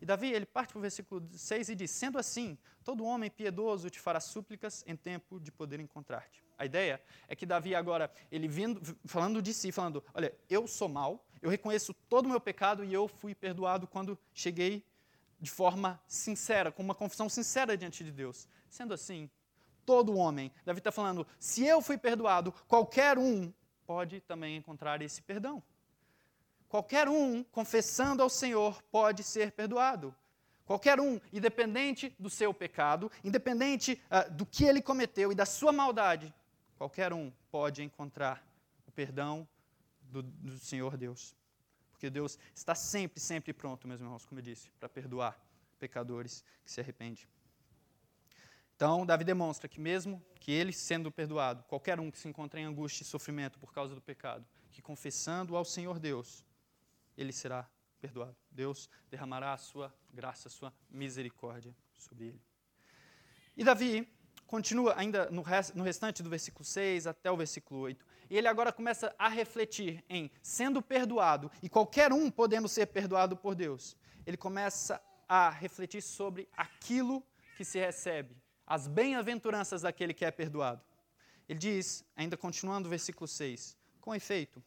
[0.00, 3.88] E Davi, ele parte para o versículo 6 e diz: Sendo assim, todo homem piedoso
[3.88, 6.42] te fará súplicas em tempo de poder encontrar-te.
[6.58, 10.88] A ideia é que Davi agora, ele vindo, falando de si, falando: Olha, eu sou
[10.88, 14.84] mal, eu reconheço todo o meu pecado e eu fui perdoado quando cheguei
[15.42, 18.48] de forma sincera, com uma confissão sincera diante de Deus.
[18.70, 19.28] Sendo assim,
[19.84, 23.52] todo homem, Davi está falando, se eu fui perdoado, qualquer um
[23.84, 25.60] pode também encontrar esse perdão.
[26.68, 30.14] Qualquer um, confessando ao Senhor, pode ser perdoado.
[30.64, 35.72] Qualquer um, independente do seu pecado, independente uh, do que ele cometeu e da sua
[35.72, 36.32] maldade,
[36.78, 38.46] qualquer um pode encontrar
[38.86, 39.46] o perdão
[40.02, 41.34] do, do Senhor Deus.
[42.02, 45.40] Porque Deus está sempre, sempre pronto, meus irmãos, como eu disse, para perdoar
[45.78, 47.24] pecadores que se arrependem.
[48.74, 52.64] Então, Davi demonstra que, mesmo que ele sendo perdoado, qualquer um que se encontra em
[52.64, 56.44] angústia e sofrimento por causa do pecado, que confessando ao Senhor Deus,
[57.16, 58.36] ele será perdoado.
[58.50, 62.42] Deus derramará a sua graça, a sua misericórdia sobre ele.
[63.56, 64.12] E Davi
[64.44, 69.14] continua ainda no, restante do versículo 6 até o versículo 8, e ele agora começa
[69.18, 73.94] a refletir em sendo perdoado e qualquer um podendo ser perdoado por Deus.
[74.24, 77.22] Ele começa a refletir sobre aquilo
[77.58, 78.34] que se recebe,
[78.66, 80.82] as bem-aventuranças daquele que é perdoado.
[81.46, 84.64] Ele diz, ainda continuando o versículo 6, com efeito,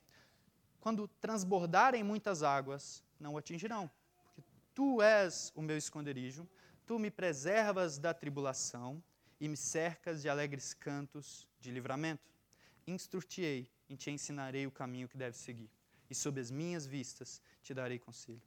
[0.79, 3.89] quando transbordarem muitas águas, não o atingirão,
[4.35, 4.43] porque
[4.75, 6.47] tu és o meu esconderijo,
[6.85, 9.03] tu me preservas da tribulação
[9.39, 12.34] e me cercas de alegres cantos de livramento
[12.87, 15.69] instruir-te-ei e te ensinarei o caminho que deves seguir,
[16.09, 18.41] e sob as minhas vistas te darei conselho.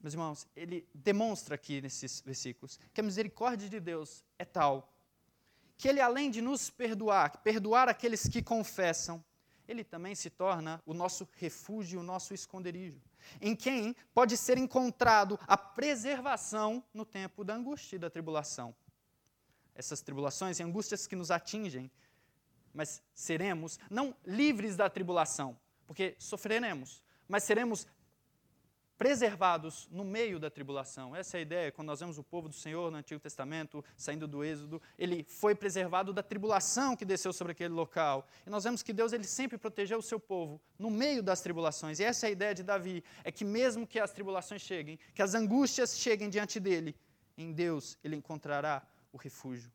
[0.00, 4.94] Meus irmãos, ele demonstra aqui nesses versículos que a misericórdia de Deus é tal
[5.76, 9.24] que ele, além de nos perdoar, perdoar aqueles que confessam,
[9.66, 13.00] ele também se torna o nosso refúgio, o nosso esconderijo,
[13.40, 18.74] em quem pode ser encontrado a preservação no tempo da angústia e da tribulação.
[19.74, 21.90] Essas tribulações e angústias que nos atingem
[22.74, 25.56] mas seremos não livres da tribulação,
[25.86, 27.86] porque sofreremos, mas seremos
[28.96, 31.14] preservados no meio da tribulação.
[31.16, 31.72] Essa é a ideia.
[31.72, 35.54] Quando nós vemos o povo do Senhor no Antigo Testamento, saindo do Êxodo, ele foi
[35.54, 38.26] preservado da tribulação que desceu sobre aquele local.
[38.46, 41.98] E nós vemos que Deus ele sempre protegeu o seu povo no meio das tribulações.
[41.98, 45.22] E essa é a ideia de Davi, é que mesmo que as tribulações cheguem, que
[45.22, 46.96] as angústias cheguem diante dele,
[47.36, 49.72] em Deus ele encontrará o refúgio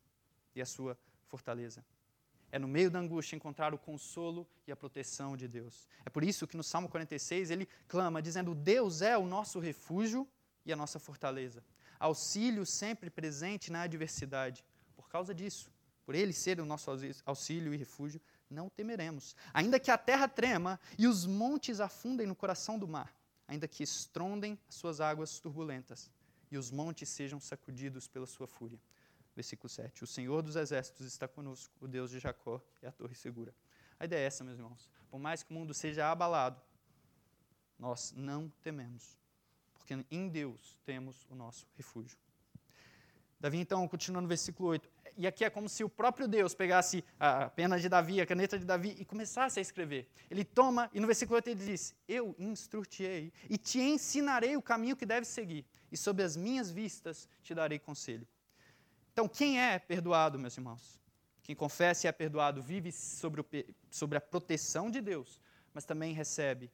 [0.54, 1.84] e a sua fortaleza.
[2.52, 5.86] É no meio da angústia encontrar o consolo e a proteção de Deus.
[6.04, 10.26] É por isso que no Salmo 46 ele clama, dizendo: Deus é o nosso refúgio
[10.66, 11.62] e a nossa fortaleza.
[11.98, 14.64] Auxílio sempre presente na adversidade.
[14.96, 15.70] Por causa disso,
[16.04, 16.90] por ele ser o nosso
[17.24, 19.36] auxílio e refúgio, não temeremos.
[19.54, 23.14] Ainda que a terra trema e os montes afundem no coração do mar,
[23.46, 26.10] ainda que estrondem as suas águas turbulentas
[26.50, 28.80] e os montes sejam sacudidos pela sua fúria
[29.34, 30.04] versículo 7.
[30.04, 33.54] O Senhor dos exércitos está conosco, o Deus de Jacó é a torre segura.
[33.98, 34.90] A ideia é essa, meus irmãos.
[35.10, 36.60] Por mais que o mundo seja abalado,
[37.78, 39.18] nós não tememos,
[39.72, 42.18] porque em Deus temos o nosso refúgio.
[43.40, 44.88] Davi, então, continua no versículo 8.
[45.16, 48.58] E aqui é como se o próprio Deus pegasse a pena de Davi, a caneta
[48.58, 50.08] de Davi e começasse a escrever.
[50.30, 54.94] Ele toma, e no versículo 8 ele diz: Eu instruirei e te ensinarei o caminho
[54.94, 58.28] que deves seguir, e sob as minhas vistas te darei conselho.
[59.12, 61.00] Então, quem é perdoado, meus irmãos?
[61.42, 63.46] Quem confessa e é perdoado vive sobre, o,
[63.90, 65.40] sobre a proteção de Deus,
[65.74, 66.70] mas também recebe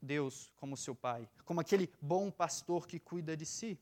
[0.00, 3.78] Deus como seu Pai, como aquele bom pastor que cuida de si.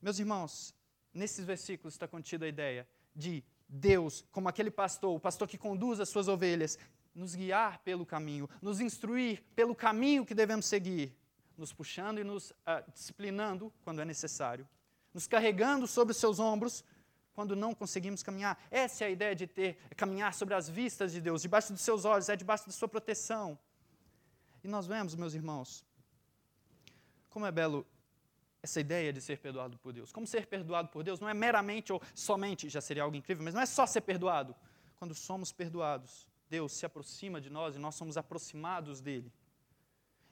[0.00, 0.74] Meus irmãos,
[1.12, 6.00] nesses versículos está contida a ideia de Deus, como aquele pastor, o pastor que conduz
[6.00, 6.78] as suas ovelhas,
[7.14, 11.16] nos guiar pelo caminho, nos instruir pelo caminho que devemos seguir,
[11.56, 14.68] nos puxando e nos uh, disciplinando quando é necessário,
[15.14, 16.84] nos carregando sobre os seus ombros
[17.32, 18.60] quando não conseguimos caminhar.
[18.70, 22.04] Essa é a ideia de ter, caminhar sobre as vistas de Deus, debaixo dos seus
[22.04, 23.58] olhos, é debaixo da sua proteção.
[24.62, 25.84] E nós vemos, meus irmãos,
[27.30, 27.86] como é belo
[28.62, 30.10] essa ideia de ser perdoado por Deus.
[30.10, 33.52] Como ser perdoado por Deus não é meramente ou somente, já seria algo incrível, mas
[33.52, 34.56] não é só ser perdoado.
[34.96, 39.30] Quando somos perdoados, Deus se aproxima de nós e nós somos aproximados dele.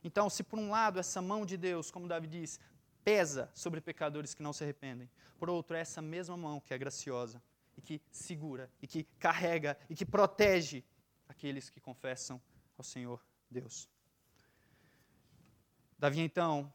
[0.03, 2.59] Então, se por um lado essa mão de Deus, como Davi diz,
[3.05, 6.79] pesa sobre pecadores que não se arrependem, por outro, é essa mesma mão que é
[6.79, 7.43] graciosa
[7.77, 10.85] e que segura e que carrega e que protege
[11.29, 12.41] aqueles que confessam
[12.79, 13.89] ao Senhor Deus.
[15.99, 16.73] Davi, então,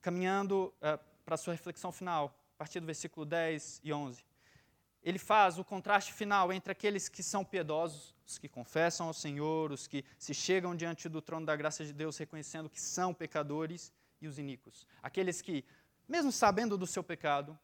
[0.00, 4.24] caminhando uh, para a sua reflexão final, a partir do versículo 10 e 11.
[5.02, 9.70] Ele faz o contraste final entre aqueles que são piedosos, os que confessam ao Senhor,
[9.70, 13.92] os que se chegam diante do trono da graça de Deus reconhecendo que são pecadores,
[14.24, 14.86] e os iníquos.
[15.02, 15.64] Aqueles que,
[16.08, 17.58] mesmo sabendo do seu pecado,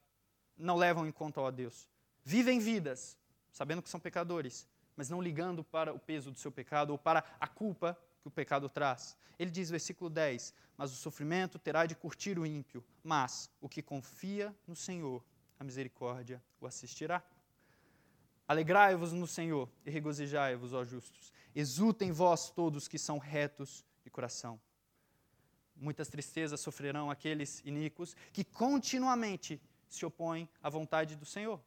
[0.57, 1.89] não levam em conta a Deus.
[2.25, 3.19] Vivem vidas,
[3.51, 7.25] sabendo que são pecadores, mas não ligando para o peso do seu pecado ou para
[7.41, 9.17] a culpa que o pecado traz.
[9.39, 13.83] Ele diz, versículo 10: Mas o sofrimento terá de curtir o ímpio, mas o que
[13.83, 15.25] confia no Senhor,
[15.59, 17.23] a misericórdia o assistirá.
[18.47, 21.33] Alegrai-vos no Senhor e regozijai-vos, ó justos.
[21.55, 24.61] Exultem vós todos que são retos de coração.
[25.81, 31.59] Muitas tristezas sofrerão aqueles iníquos que continuamente se opõem à vontade do Senhor.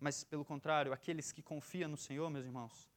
[0.00, 2.90] Mas, pelo contrário, aqueles que confiam no Senhor, meus irmãos,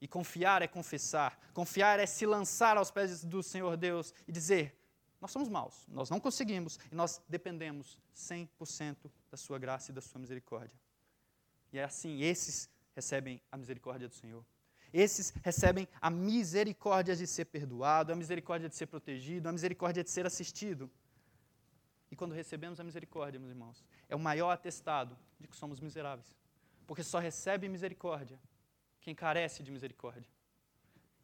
[0.00, 1.36] e confiar é confessar.
[1.52, 4.78] Confiar é se lançar aos pés do Senhor Deus e dizer:
[5.20, 10.00] Nós somos maus, nós não conseguimos e nós dependemos 100% da Sua graça e da
[10.00, 10.78] Sua misericórdia.
[11.72, 14.44] E é assim, esses recebem a misericórdia do Senhor.
[14.94, 20.08] Esses recebem a misericórdia de ser perdoado, a misericórdia de ser protegido, a misericórdia de
[20.08, 20.88] ser assistido.
[22.12, 26.32] E quando recebemos a misericórdia, meus irmãos, é o maior atestado de que somos miseráveis.
[26.86, 28.38] Porque só recebe misericórdia
[29.00, 30.30] quem carece de misericórdia.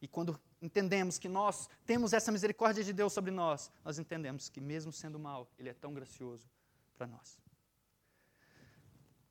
[0.03, 4.61] E quando entendemos que nós temos essa misericórdia de Deus sobre nós, nós entendemos que,
[4.61, 6.51] mesmo sendo mal, Ele é tão gracioso
[6.97, 7.39] para nós.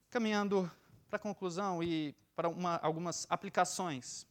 [0.10, 0.71] Caminhando
[1.10, 4.25] para a conclusão e para uma, algumas aplicações.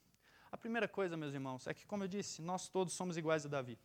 [0.50, 3.48] A primeira coisa, meus irmãos, é que, como eu disse, nós todos somos iguais a
[3.48, 3.78] Davi.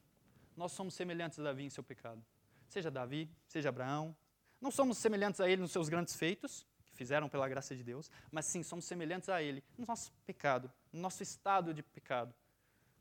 [0.56, 2.24] Nós somos semelhantes a Davi em seu pecado.
[2.68, 4.16] Seja Davi, seja Abraão.
[4.62, 8.46] Não somos semelhantes a ele nos seus grandes feitos, fizeram pela graça de Deus, mas
[8.46, 12.34] sim somos semelhantes a Ele no nosso pecado, no nosso estado de pecado.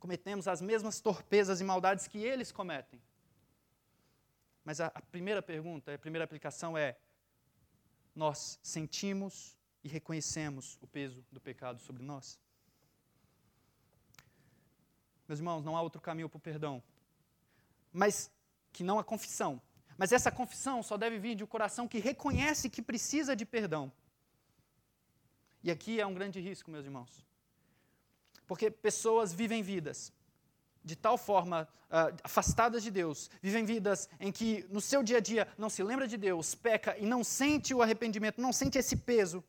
[0.01, 3.01] Cometemos as mesmas torpezas e maldades que eles cometem.
[4.65, 6.97] Mas a, a primeira pergunta, a primeira aplicação é:
[8.15, 12.39] nós sentimos e reconhecemos o peso do pecado sobre nós?
[15.33, 16.83] Meus irmãos, não há outro caminho para o perdão,
[17.91, 18.31] mas
[18.71, 19.63] que não a confissão.
[19.97, 23.91] Mas essa confissão só deve vir de um coração que reconhece que precisa de perdão.
[25.63, 27.25] E aqui é um grande risco, meus irmãos.
[28.47, 30.13] Porque pessoas vivem vidas
[30.85, 35.21] de tal forma uh, afastadas de Deus, vivem vidas em que no seu dia a
[35.21, 38.97] dia não se lembra de Deus, peca e não sente o arrependimento, não sente esse
[38.99, 39.43] peso.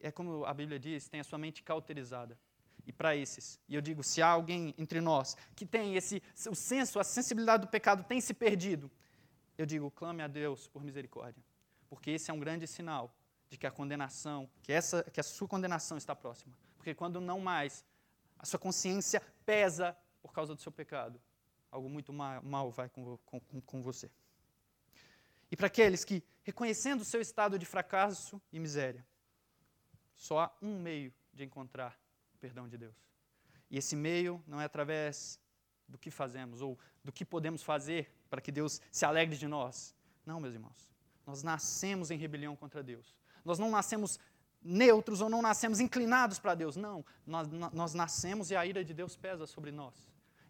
[0.00, 2.38] É como a Bíblia diz, tem a sua mente cauterizada.
[2.88, 6.54] E para esses, e eu digo, se há alguém entre nós que tem esse o
[6.54, 8.90] senso, a sensibilidade do pecado tem se perdido,
[9.58, 11.44] eu digo, clame a Deus por misericórdia,
[11.90, 13.14] porque esse é um grande sinal
[13.50, 16.54] de que a condenação, que essa, que a sua condenação está próxima.
[16.78, 17.84] Porque quando não mais
[18.38, 21.20] a sua consciência pesa por causa do seu pecado,
[21.70, 24.10] algo muito mal, vai com, com, com você.
[25.50, 29.04] E para aqueles que, reconhecendo o seu estado de fracasso e miséria,
[30.14, 31.98] só há um meio de encontrar
[32.38, 32.96] perdão de Deus.
[33.70, 35.40] E esse meio não é através
[35.88, 39.94] do que fazemos ou do que podemos fazer para que Deus se alegre de nós.
[40.24, 40.92] Não, meus irmãos.
[41.26, 43.14] Nós nascemos em rebelião contra Deus.
[43.44, 44.18] Nós não nascemos
[44.62, 46.76] neutros ou não nascemos inclinados para Deus.
[46.76, 49.94] Não, nós, nós nascemos e a ira de Deus pesa sobre nós.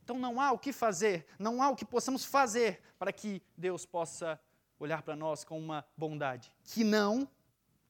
[0.02, 3.84] Então não há o que fazer, não há o que possamos fazer para que Deus
[3.84, 4.40] possa
[4.78, 6.50] olhar para nós com uma bondade.
[6.64, 7.28] Que não,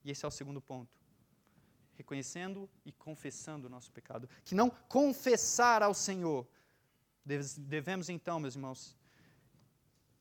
[0.04, 0.97] e esse é o segundo ponto,
[1.98, 4.28] reconhecendo e confessando o nosso pecado.
[4.44, 6.46] Que não confessar ao Senhor.
[7.24, 8.96] Devemos então, meus irmãos,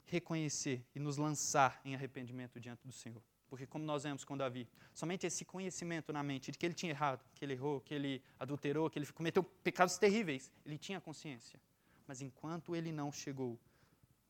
[0.05, 3.21] reconhecer e nos lançar em arrependimento diante do Senhor.
[3.47, 6.91] Porque, como nós vemos com Davi, somente esse conhecimento na mente de que ele tinha
[6.91, 11.61] errado, que ele errou, que ele adulterou, que ele cometeu pecados terríveis, ele tinha consciência.
[12.07, 13.57] Mas enquanto ele não chegou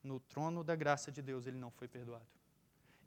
[0.03, 2.27] no trono da graça de Deus, ele não foi perdoado.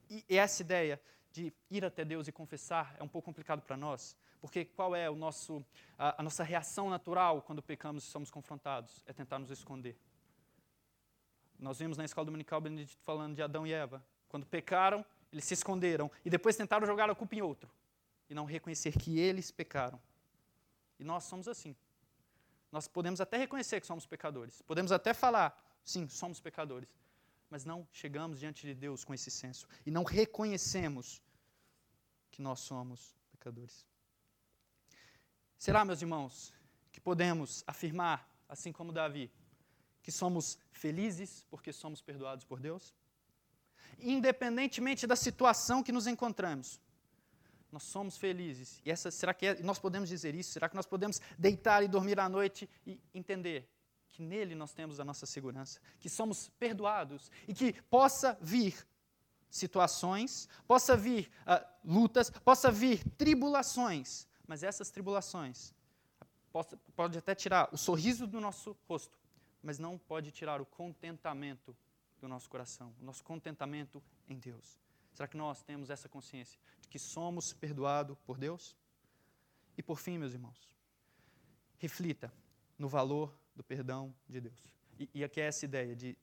[0.08, 1.00] e, essa ideia
[1.32, 5.08] de ir até Deus e confessar é um pouco complicado para nós, porque qual é
[5.08, 5.64] o nosso,
[5.98, 9.02] a, a nossa reação natural quando pecamos e somos confrontados?
[9.06, 9.96] É tentar nos esconder.
[11.58, 14.02] Nós vimos na escola dominical Benedito falando de Adão e Eva.
[14.28, 17.70] Quando pecaram, eles se esconderam e depois tentaram jogar a culpa em outro
[18.28, 20.00] e não reconhecer que eles pecaram.
[20.98, 21.76] E nós somos assim.
[22.72, 26.94] Nós podemos até reconhecer que somos pecadores, podemos até falar, sim, somos pecadores,
[27.50, 31.20] mas não chegamos diante de Deus com esse senso e não reconhecemos
[32.30, 33.84] que nós somos pecadores.
[35.58, 36.54] Será, meus irmãos,
[36.92, 39.30] que podemos afirmar, assim como Davi,
[40.02, 42.94] que somos felizes porque somos perdoados por Deus?
[43.98, 46.80] Independentemente da situação que nos encontramos,
[47.70, 48.80] nós somos felizes.
[48.84, 50.52] E essa, será que é, nós podemos dizer isso?
[50.52, 53.68] Será que nós podemos deitar e dormir à noite e entender
[54.10, 58.86] que nele nós temos a nossa segurança, que somos perdoados e que possa vir
[59.50, 65.74] situações, possa vir uh, lutas, possa vir tribulações, mas essas tribulações
[66.52, 69.18] possa, pode até tirar o sorriso do nosso rosto,
[69.62, 71.76] mas não pode tirar o contentamento
[72.20, 74.80] do nosso coração, o nosso contentamento em Deus.
[75.12, 78.76] Será que nós temos essa consciência de que somos perdoados por Deus?
[79.76, 80.68] E por fim, meus irmãos,
[81.78, 82.32] reflita
[82.78, 84.62] no valor do perdão de Deus.
[84.98, 86.16] E, e aqui é essa ideia de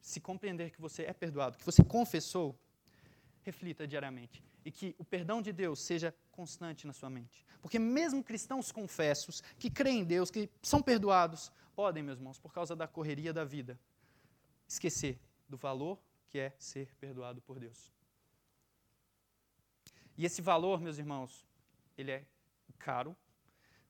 [0.00, 2.58] se compreender que você é perdoado, que você confessou,
[3.42, 4.42] reflita diariamente.
[4.64, 7.44] E que o perdão de Deus seja constante na sua mente.
[7.62, 12.52] Porque mesmo cristãos confessos, que creem em Deus, que são perdoados, podem, meus irmãos, por
[12.52, 13.78] causa da correria da vida,
[14.68, 17.92] esquecer do valor que é ser perdoado por Deus.
[20.16, 21.46] E esse valor, meus irmãos,
[21.96, 22.24] ele é
[22.78, 23.16] caro,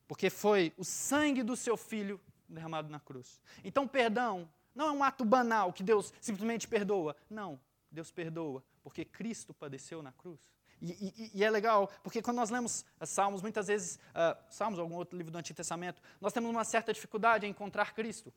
[0.07, 2.19] porque foi o sangue do seu filho
[2.53, 3.41] derramado na cruz.
[3.63, 7.15] Então, perdão não é um ato banal que Deus simplesmente perdoa.
[7.29, 7.59] Não,
[7.91, 10.39] Deus perdoa porque Cristo padeceu na cruz.
[10.81, 14.95] E, e, e, é legal, porque quando nós lemos Salmos, muitas vezes, uh, Salmos, algum
[14.95, 18.33] outro livro do Antigo Testamento, nós temos uma certa dificuldade em encontrar Cristo.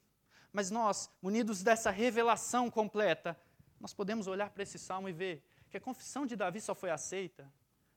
[0.52, 3.38] Mas nós, unidos dessa revelação completa,
[3.80, 6.90] nós podemos olhar para esse salmo e ver que a confissão de Davi só foi
[6.90, 7.50] aceita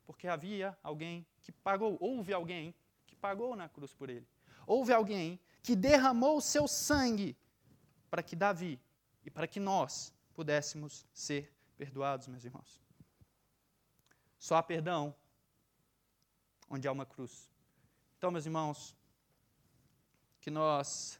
[0.05, 2.73] porque havia alguém que pagou, houve alguém
[3.05, 4.25] que pagou na cruz por ele.
[4.65, 7.35] Houve alguém que derramou o seu sangue
[8.09, 8.79] para que Davi
[9.25, 12.81] e para que nós pudéssemos ser perdoados, meus irmãos.
[14.39, 15.13] Só há perdão
[16.69, 17.51] onde há uma cruz.
[18.17, 18.95] Então, meus irmãos,
[20.39, 21.19] que nós,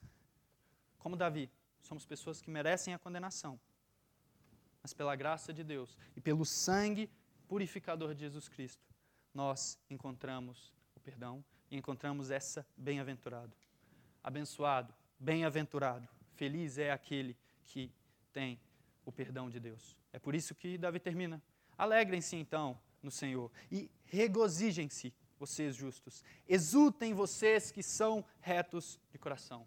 [0.97, 3.60] como Davi, somos pessoas que merecem a condenação,
[4.81, 7.12] mas pela graça de Deus e pelo sangue
[7.49, 8.88] purificador de Jesus Cristo,
[9.33, 13.53] nós encontramos o perdão e encontramos essa bem-aventurado.
[14.27, 17.89] Abençoado, bem-aventurado, feliz é aquele que
[18.33, 18.59] tem
[19.05, 19.95] o perdão de Deus.
[20.11, 21.41] É por isso que Davi termina.
[21.77, 26.25] Alegrem-se então no Senhor e regozijem-se, vocês justos.
[26.45, 29.65] Exultem vocês que são retos de coração.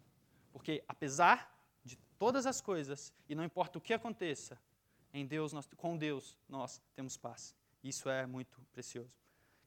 [0.53, 4.61] Porque apesar de todas as coisas, e não importa o que aconteça,
[5.11, 7.55] em Deus, nós, com Deus nós temos paz.
[7.83, 9.09] Isso é muito precioso.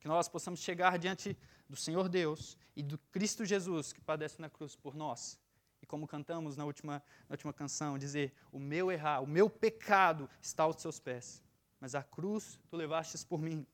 [0.04, 1.34] Que nós possamos chegar diante
[1.66, 5.40] do Senhor Deus e do Cristo Jesus que padece na cruz por nós.
[5.80, 10.28] E como cantamos na última, na última canção, dizer: O meu errar, o meu pecado
[10.42, 11.42] está aos seus pés,
[11.80, 13.66] mas a cruz tu levastes por mim.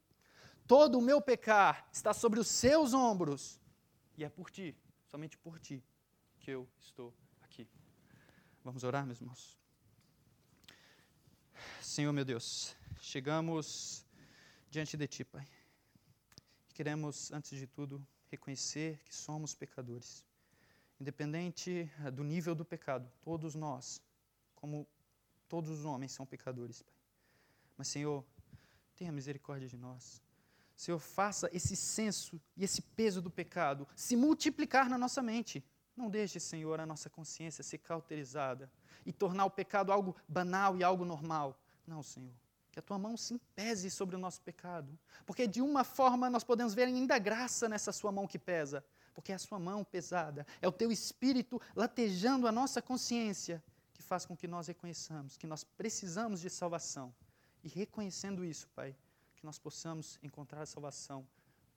[0.69, 3.61] Todo o meu pecar está sobre os seus ombros,
[4.17, 5.83] e é por ti, somente por ti,
[6.39, 7.69] que eu estou aqui.
[8.63, 9.59] Vamos orar, meus irmãos?
[11.83, 14.07] Senhor meu Deus, chegamos
[14.71, 15.45] diante de Ti, Pai.
[16.81, 20.25] Queremos, antes de tudo, reconhecer que somos pecadores.
[20.99, 24.01] Independente eh, do nível do pecado, todos nós,
[24.55, 24.89] como
[25.47, 26.95] todos os homens, são pecadores, Pai.
[27.77, 28.25] Mas, Senhor,
[28.97, 30.23] tenha misericórdia de nós.
[30.75, 35.63] Senhor, faça esse senso e esse peso do pecado se multiplicar na nossa mente.
[35.95, 38.73] Não deixe, Senhor, a nossa consciência ser cauterizada
[39.05, 41.61] e tornar o pecado algo banal e algo normal.
[41.87, 42.33] Não, Senhor.
[42.81, 44.99] A tua mão se pese sobre o nosso pecado.
[45.27, 48.83] Porque de uma forma nós podemos ver ainda graça nessa sua mão que pesa.
[49.13, 50.47] Porque é a sua mão pesada.
[50.63, 53.63] É o teu espírito latejando a nossa consciência
[53.93, 57.15] que faz com que nós reconheçamos que nós precisamos de salvação.
[57.63, 58.97] E reconhecendo isso, Pai,
[59.37, 61.29] que nós possamos encontrar a salvação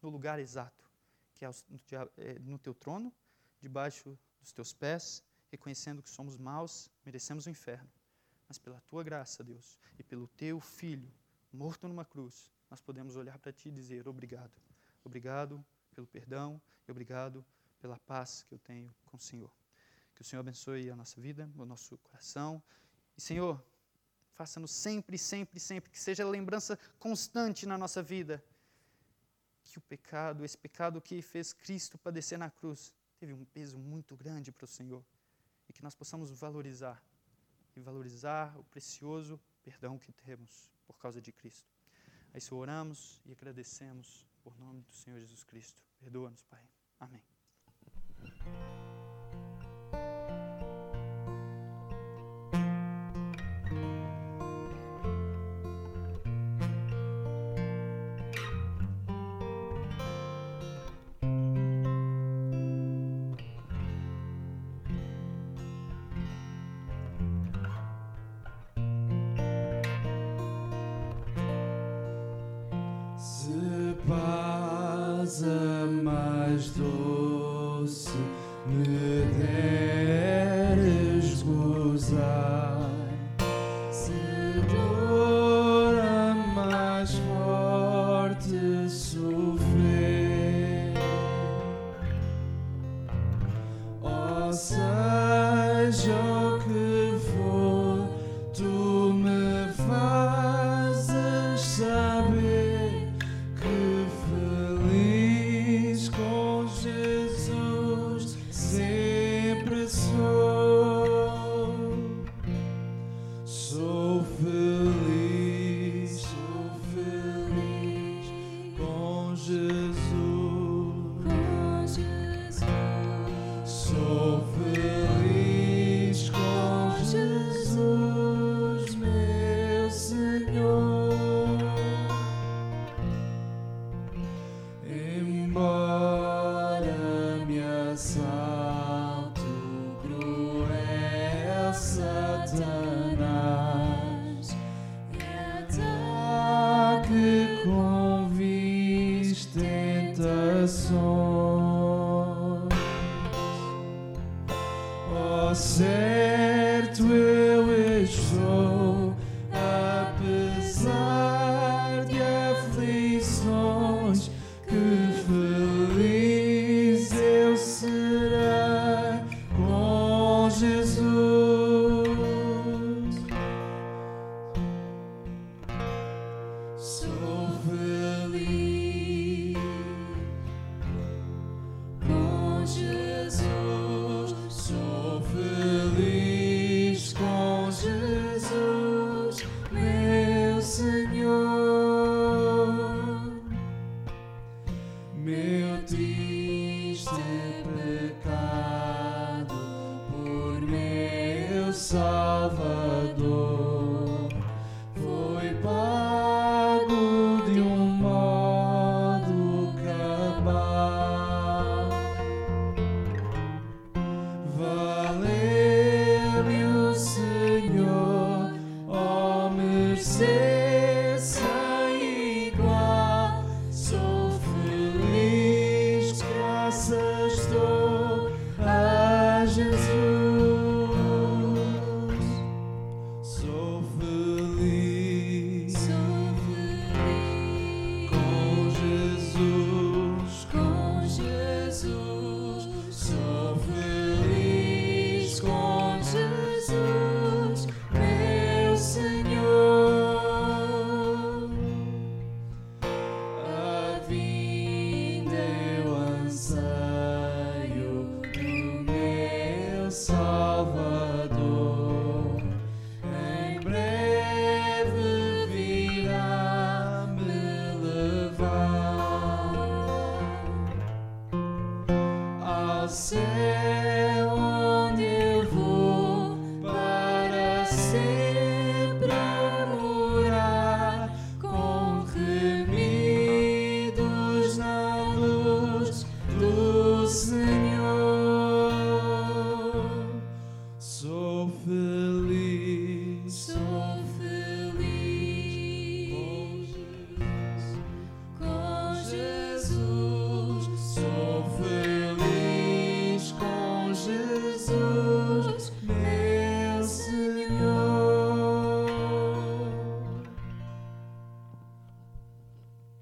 [0.01, 0.89] no lugar exato,
[1.33, 3.11] que é no teu trono,
[3.59, 5.21] debaixo dos teus pés,
[5.51, 7.91] reconhecendo que somos maus, merecemos o inferno
[8.47, 11.11] mas pela tua graça, Deus, e pelo teu filho
[11.51, 14.51] morto numa cruz, nós podemos olhar para ti e dizer obrigado.
[15.03, 15.63] Obrigado
[15.93, 17.45] pelo perdão e obrigado
[17.79, 19.51] pela paz que eu tenho com o Senhor.
[20.15, 22.61] Que o Senhor abençoe a nossa vida, o nosso coração.
[23.17, 23.63] E, Senhor,
[24.33, 28.43] Faça-nos sempre, sempre, sempre, que seja lembrança constante na nossa vida
[29.63, 34.17] que o pecado, esse pecado que fez Cristo padecer na cruz, teve um peso muito
[34.17, 35.03] grande para o Senhor
[35.69, 37.01] e que nós possamos valorizar
[37.75, 41.71] e valorizar o precioso perdão que temos por causa de Cristo.
[42.33, 45.81] A isso oramos e agradecemos por nome do Senhor Jesus Cristo.
[45.99, 46.67] Perdoa-nos, Pai.
[46.99, 47.23] Amém.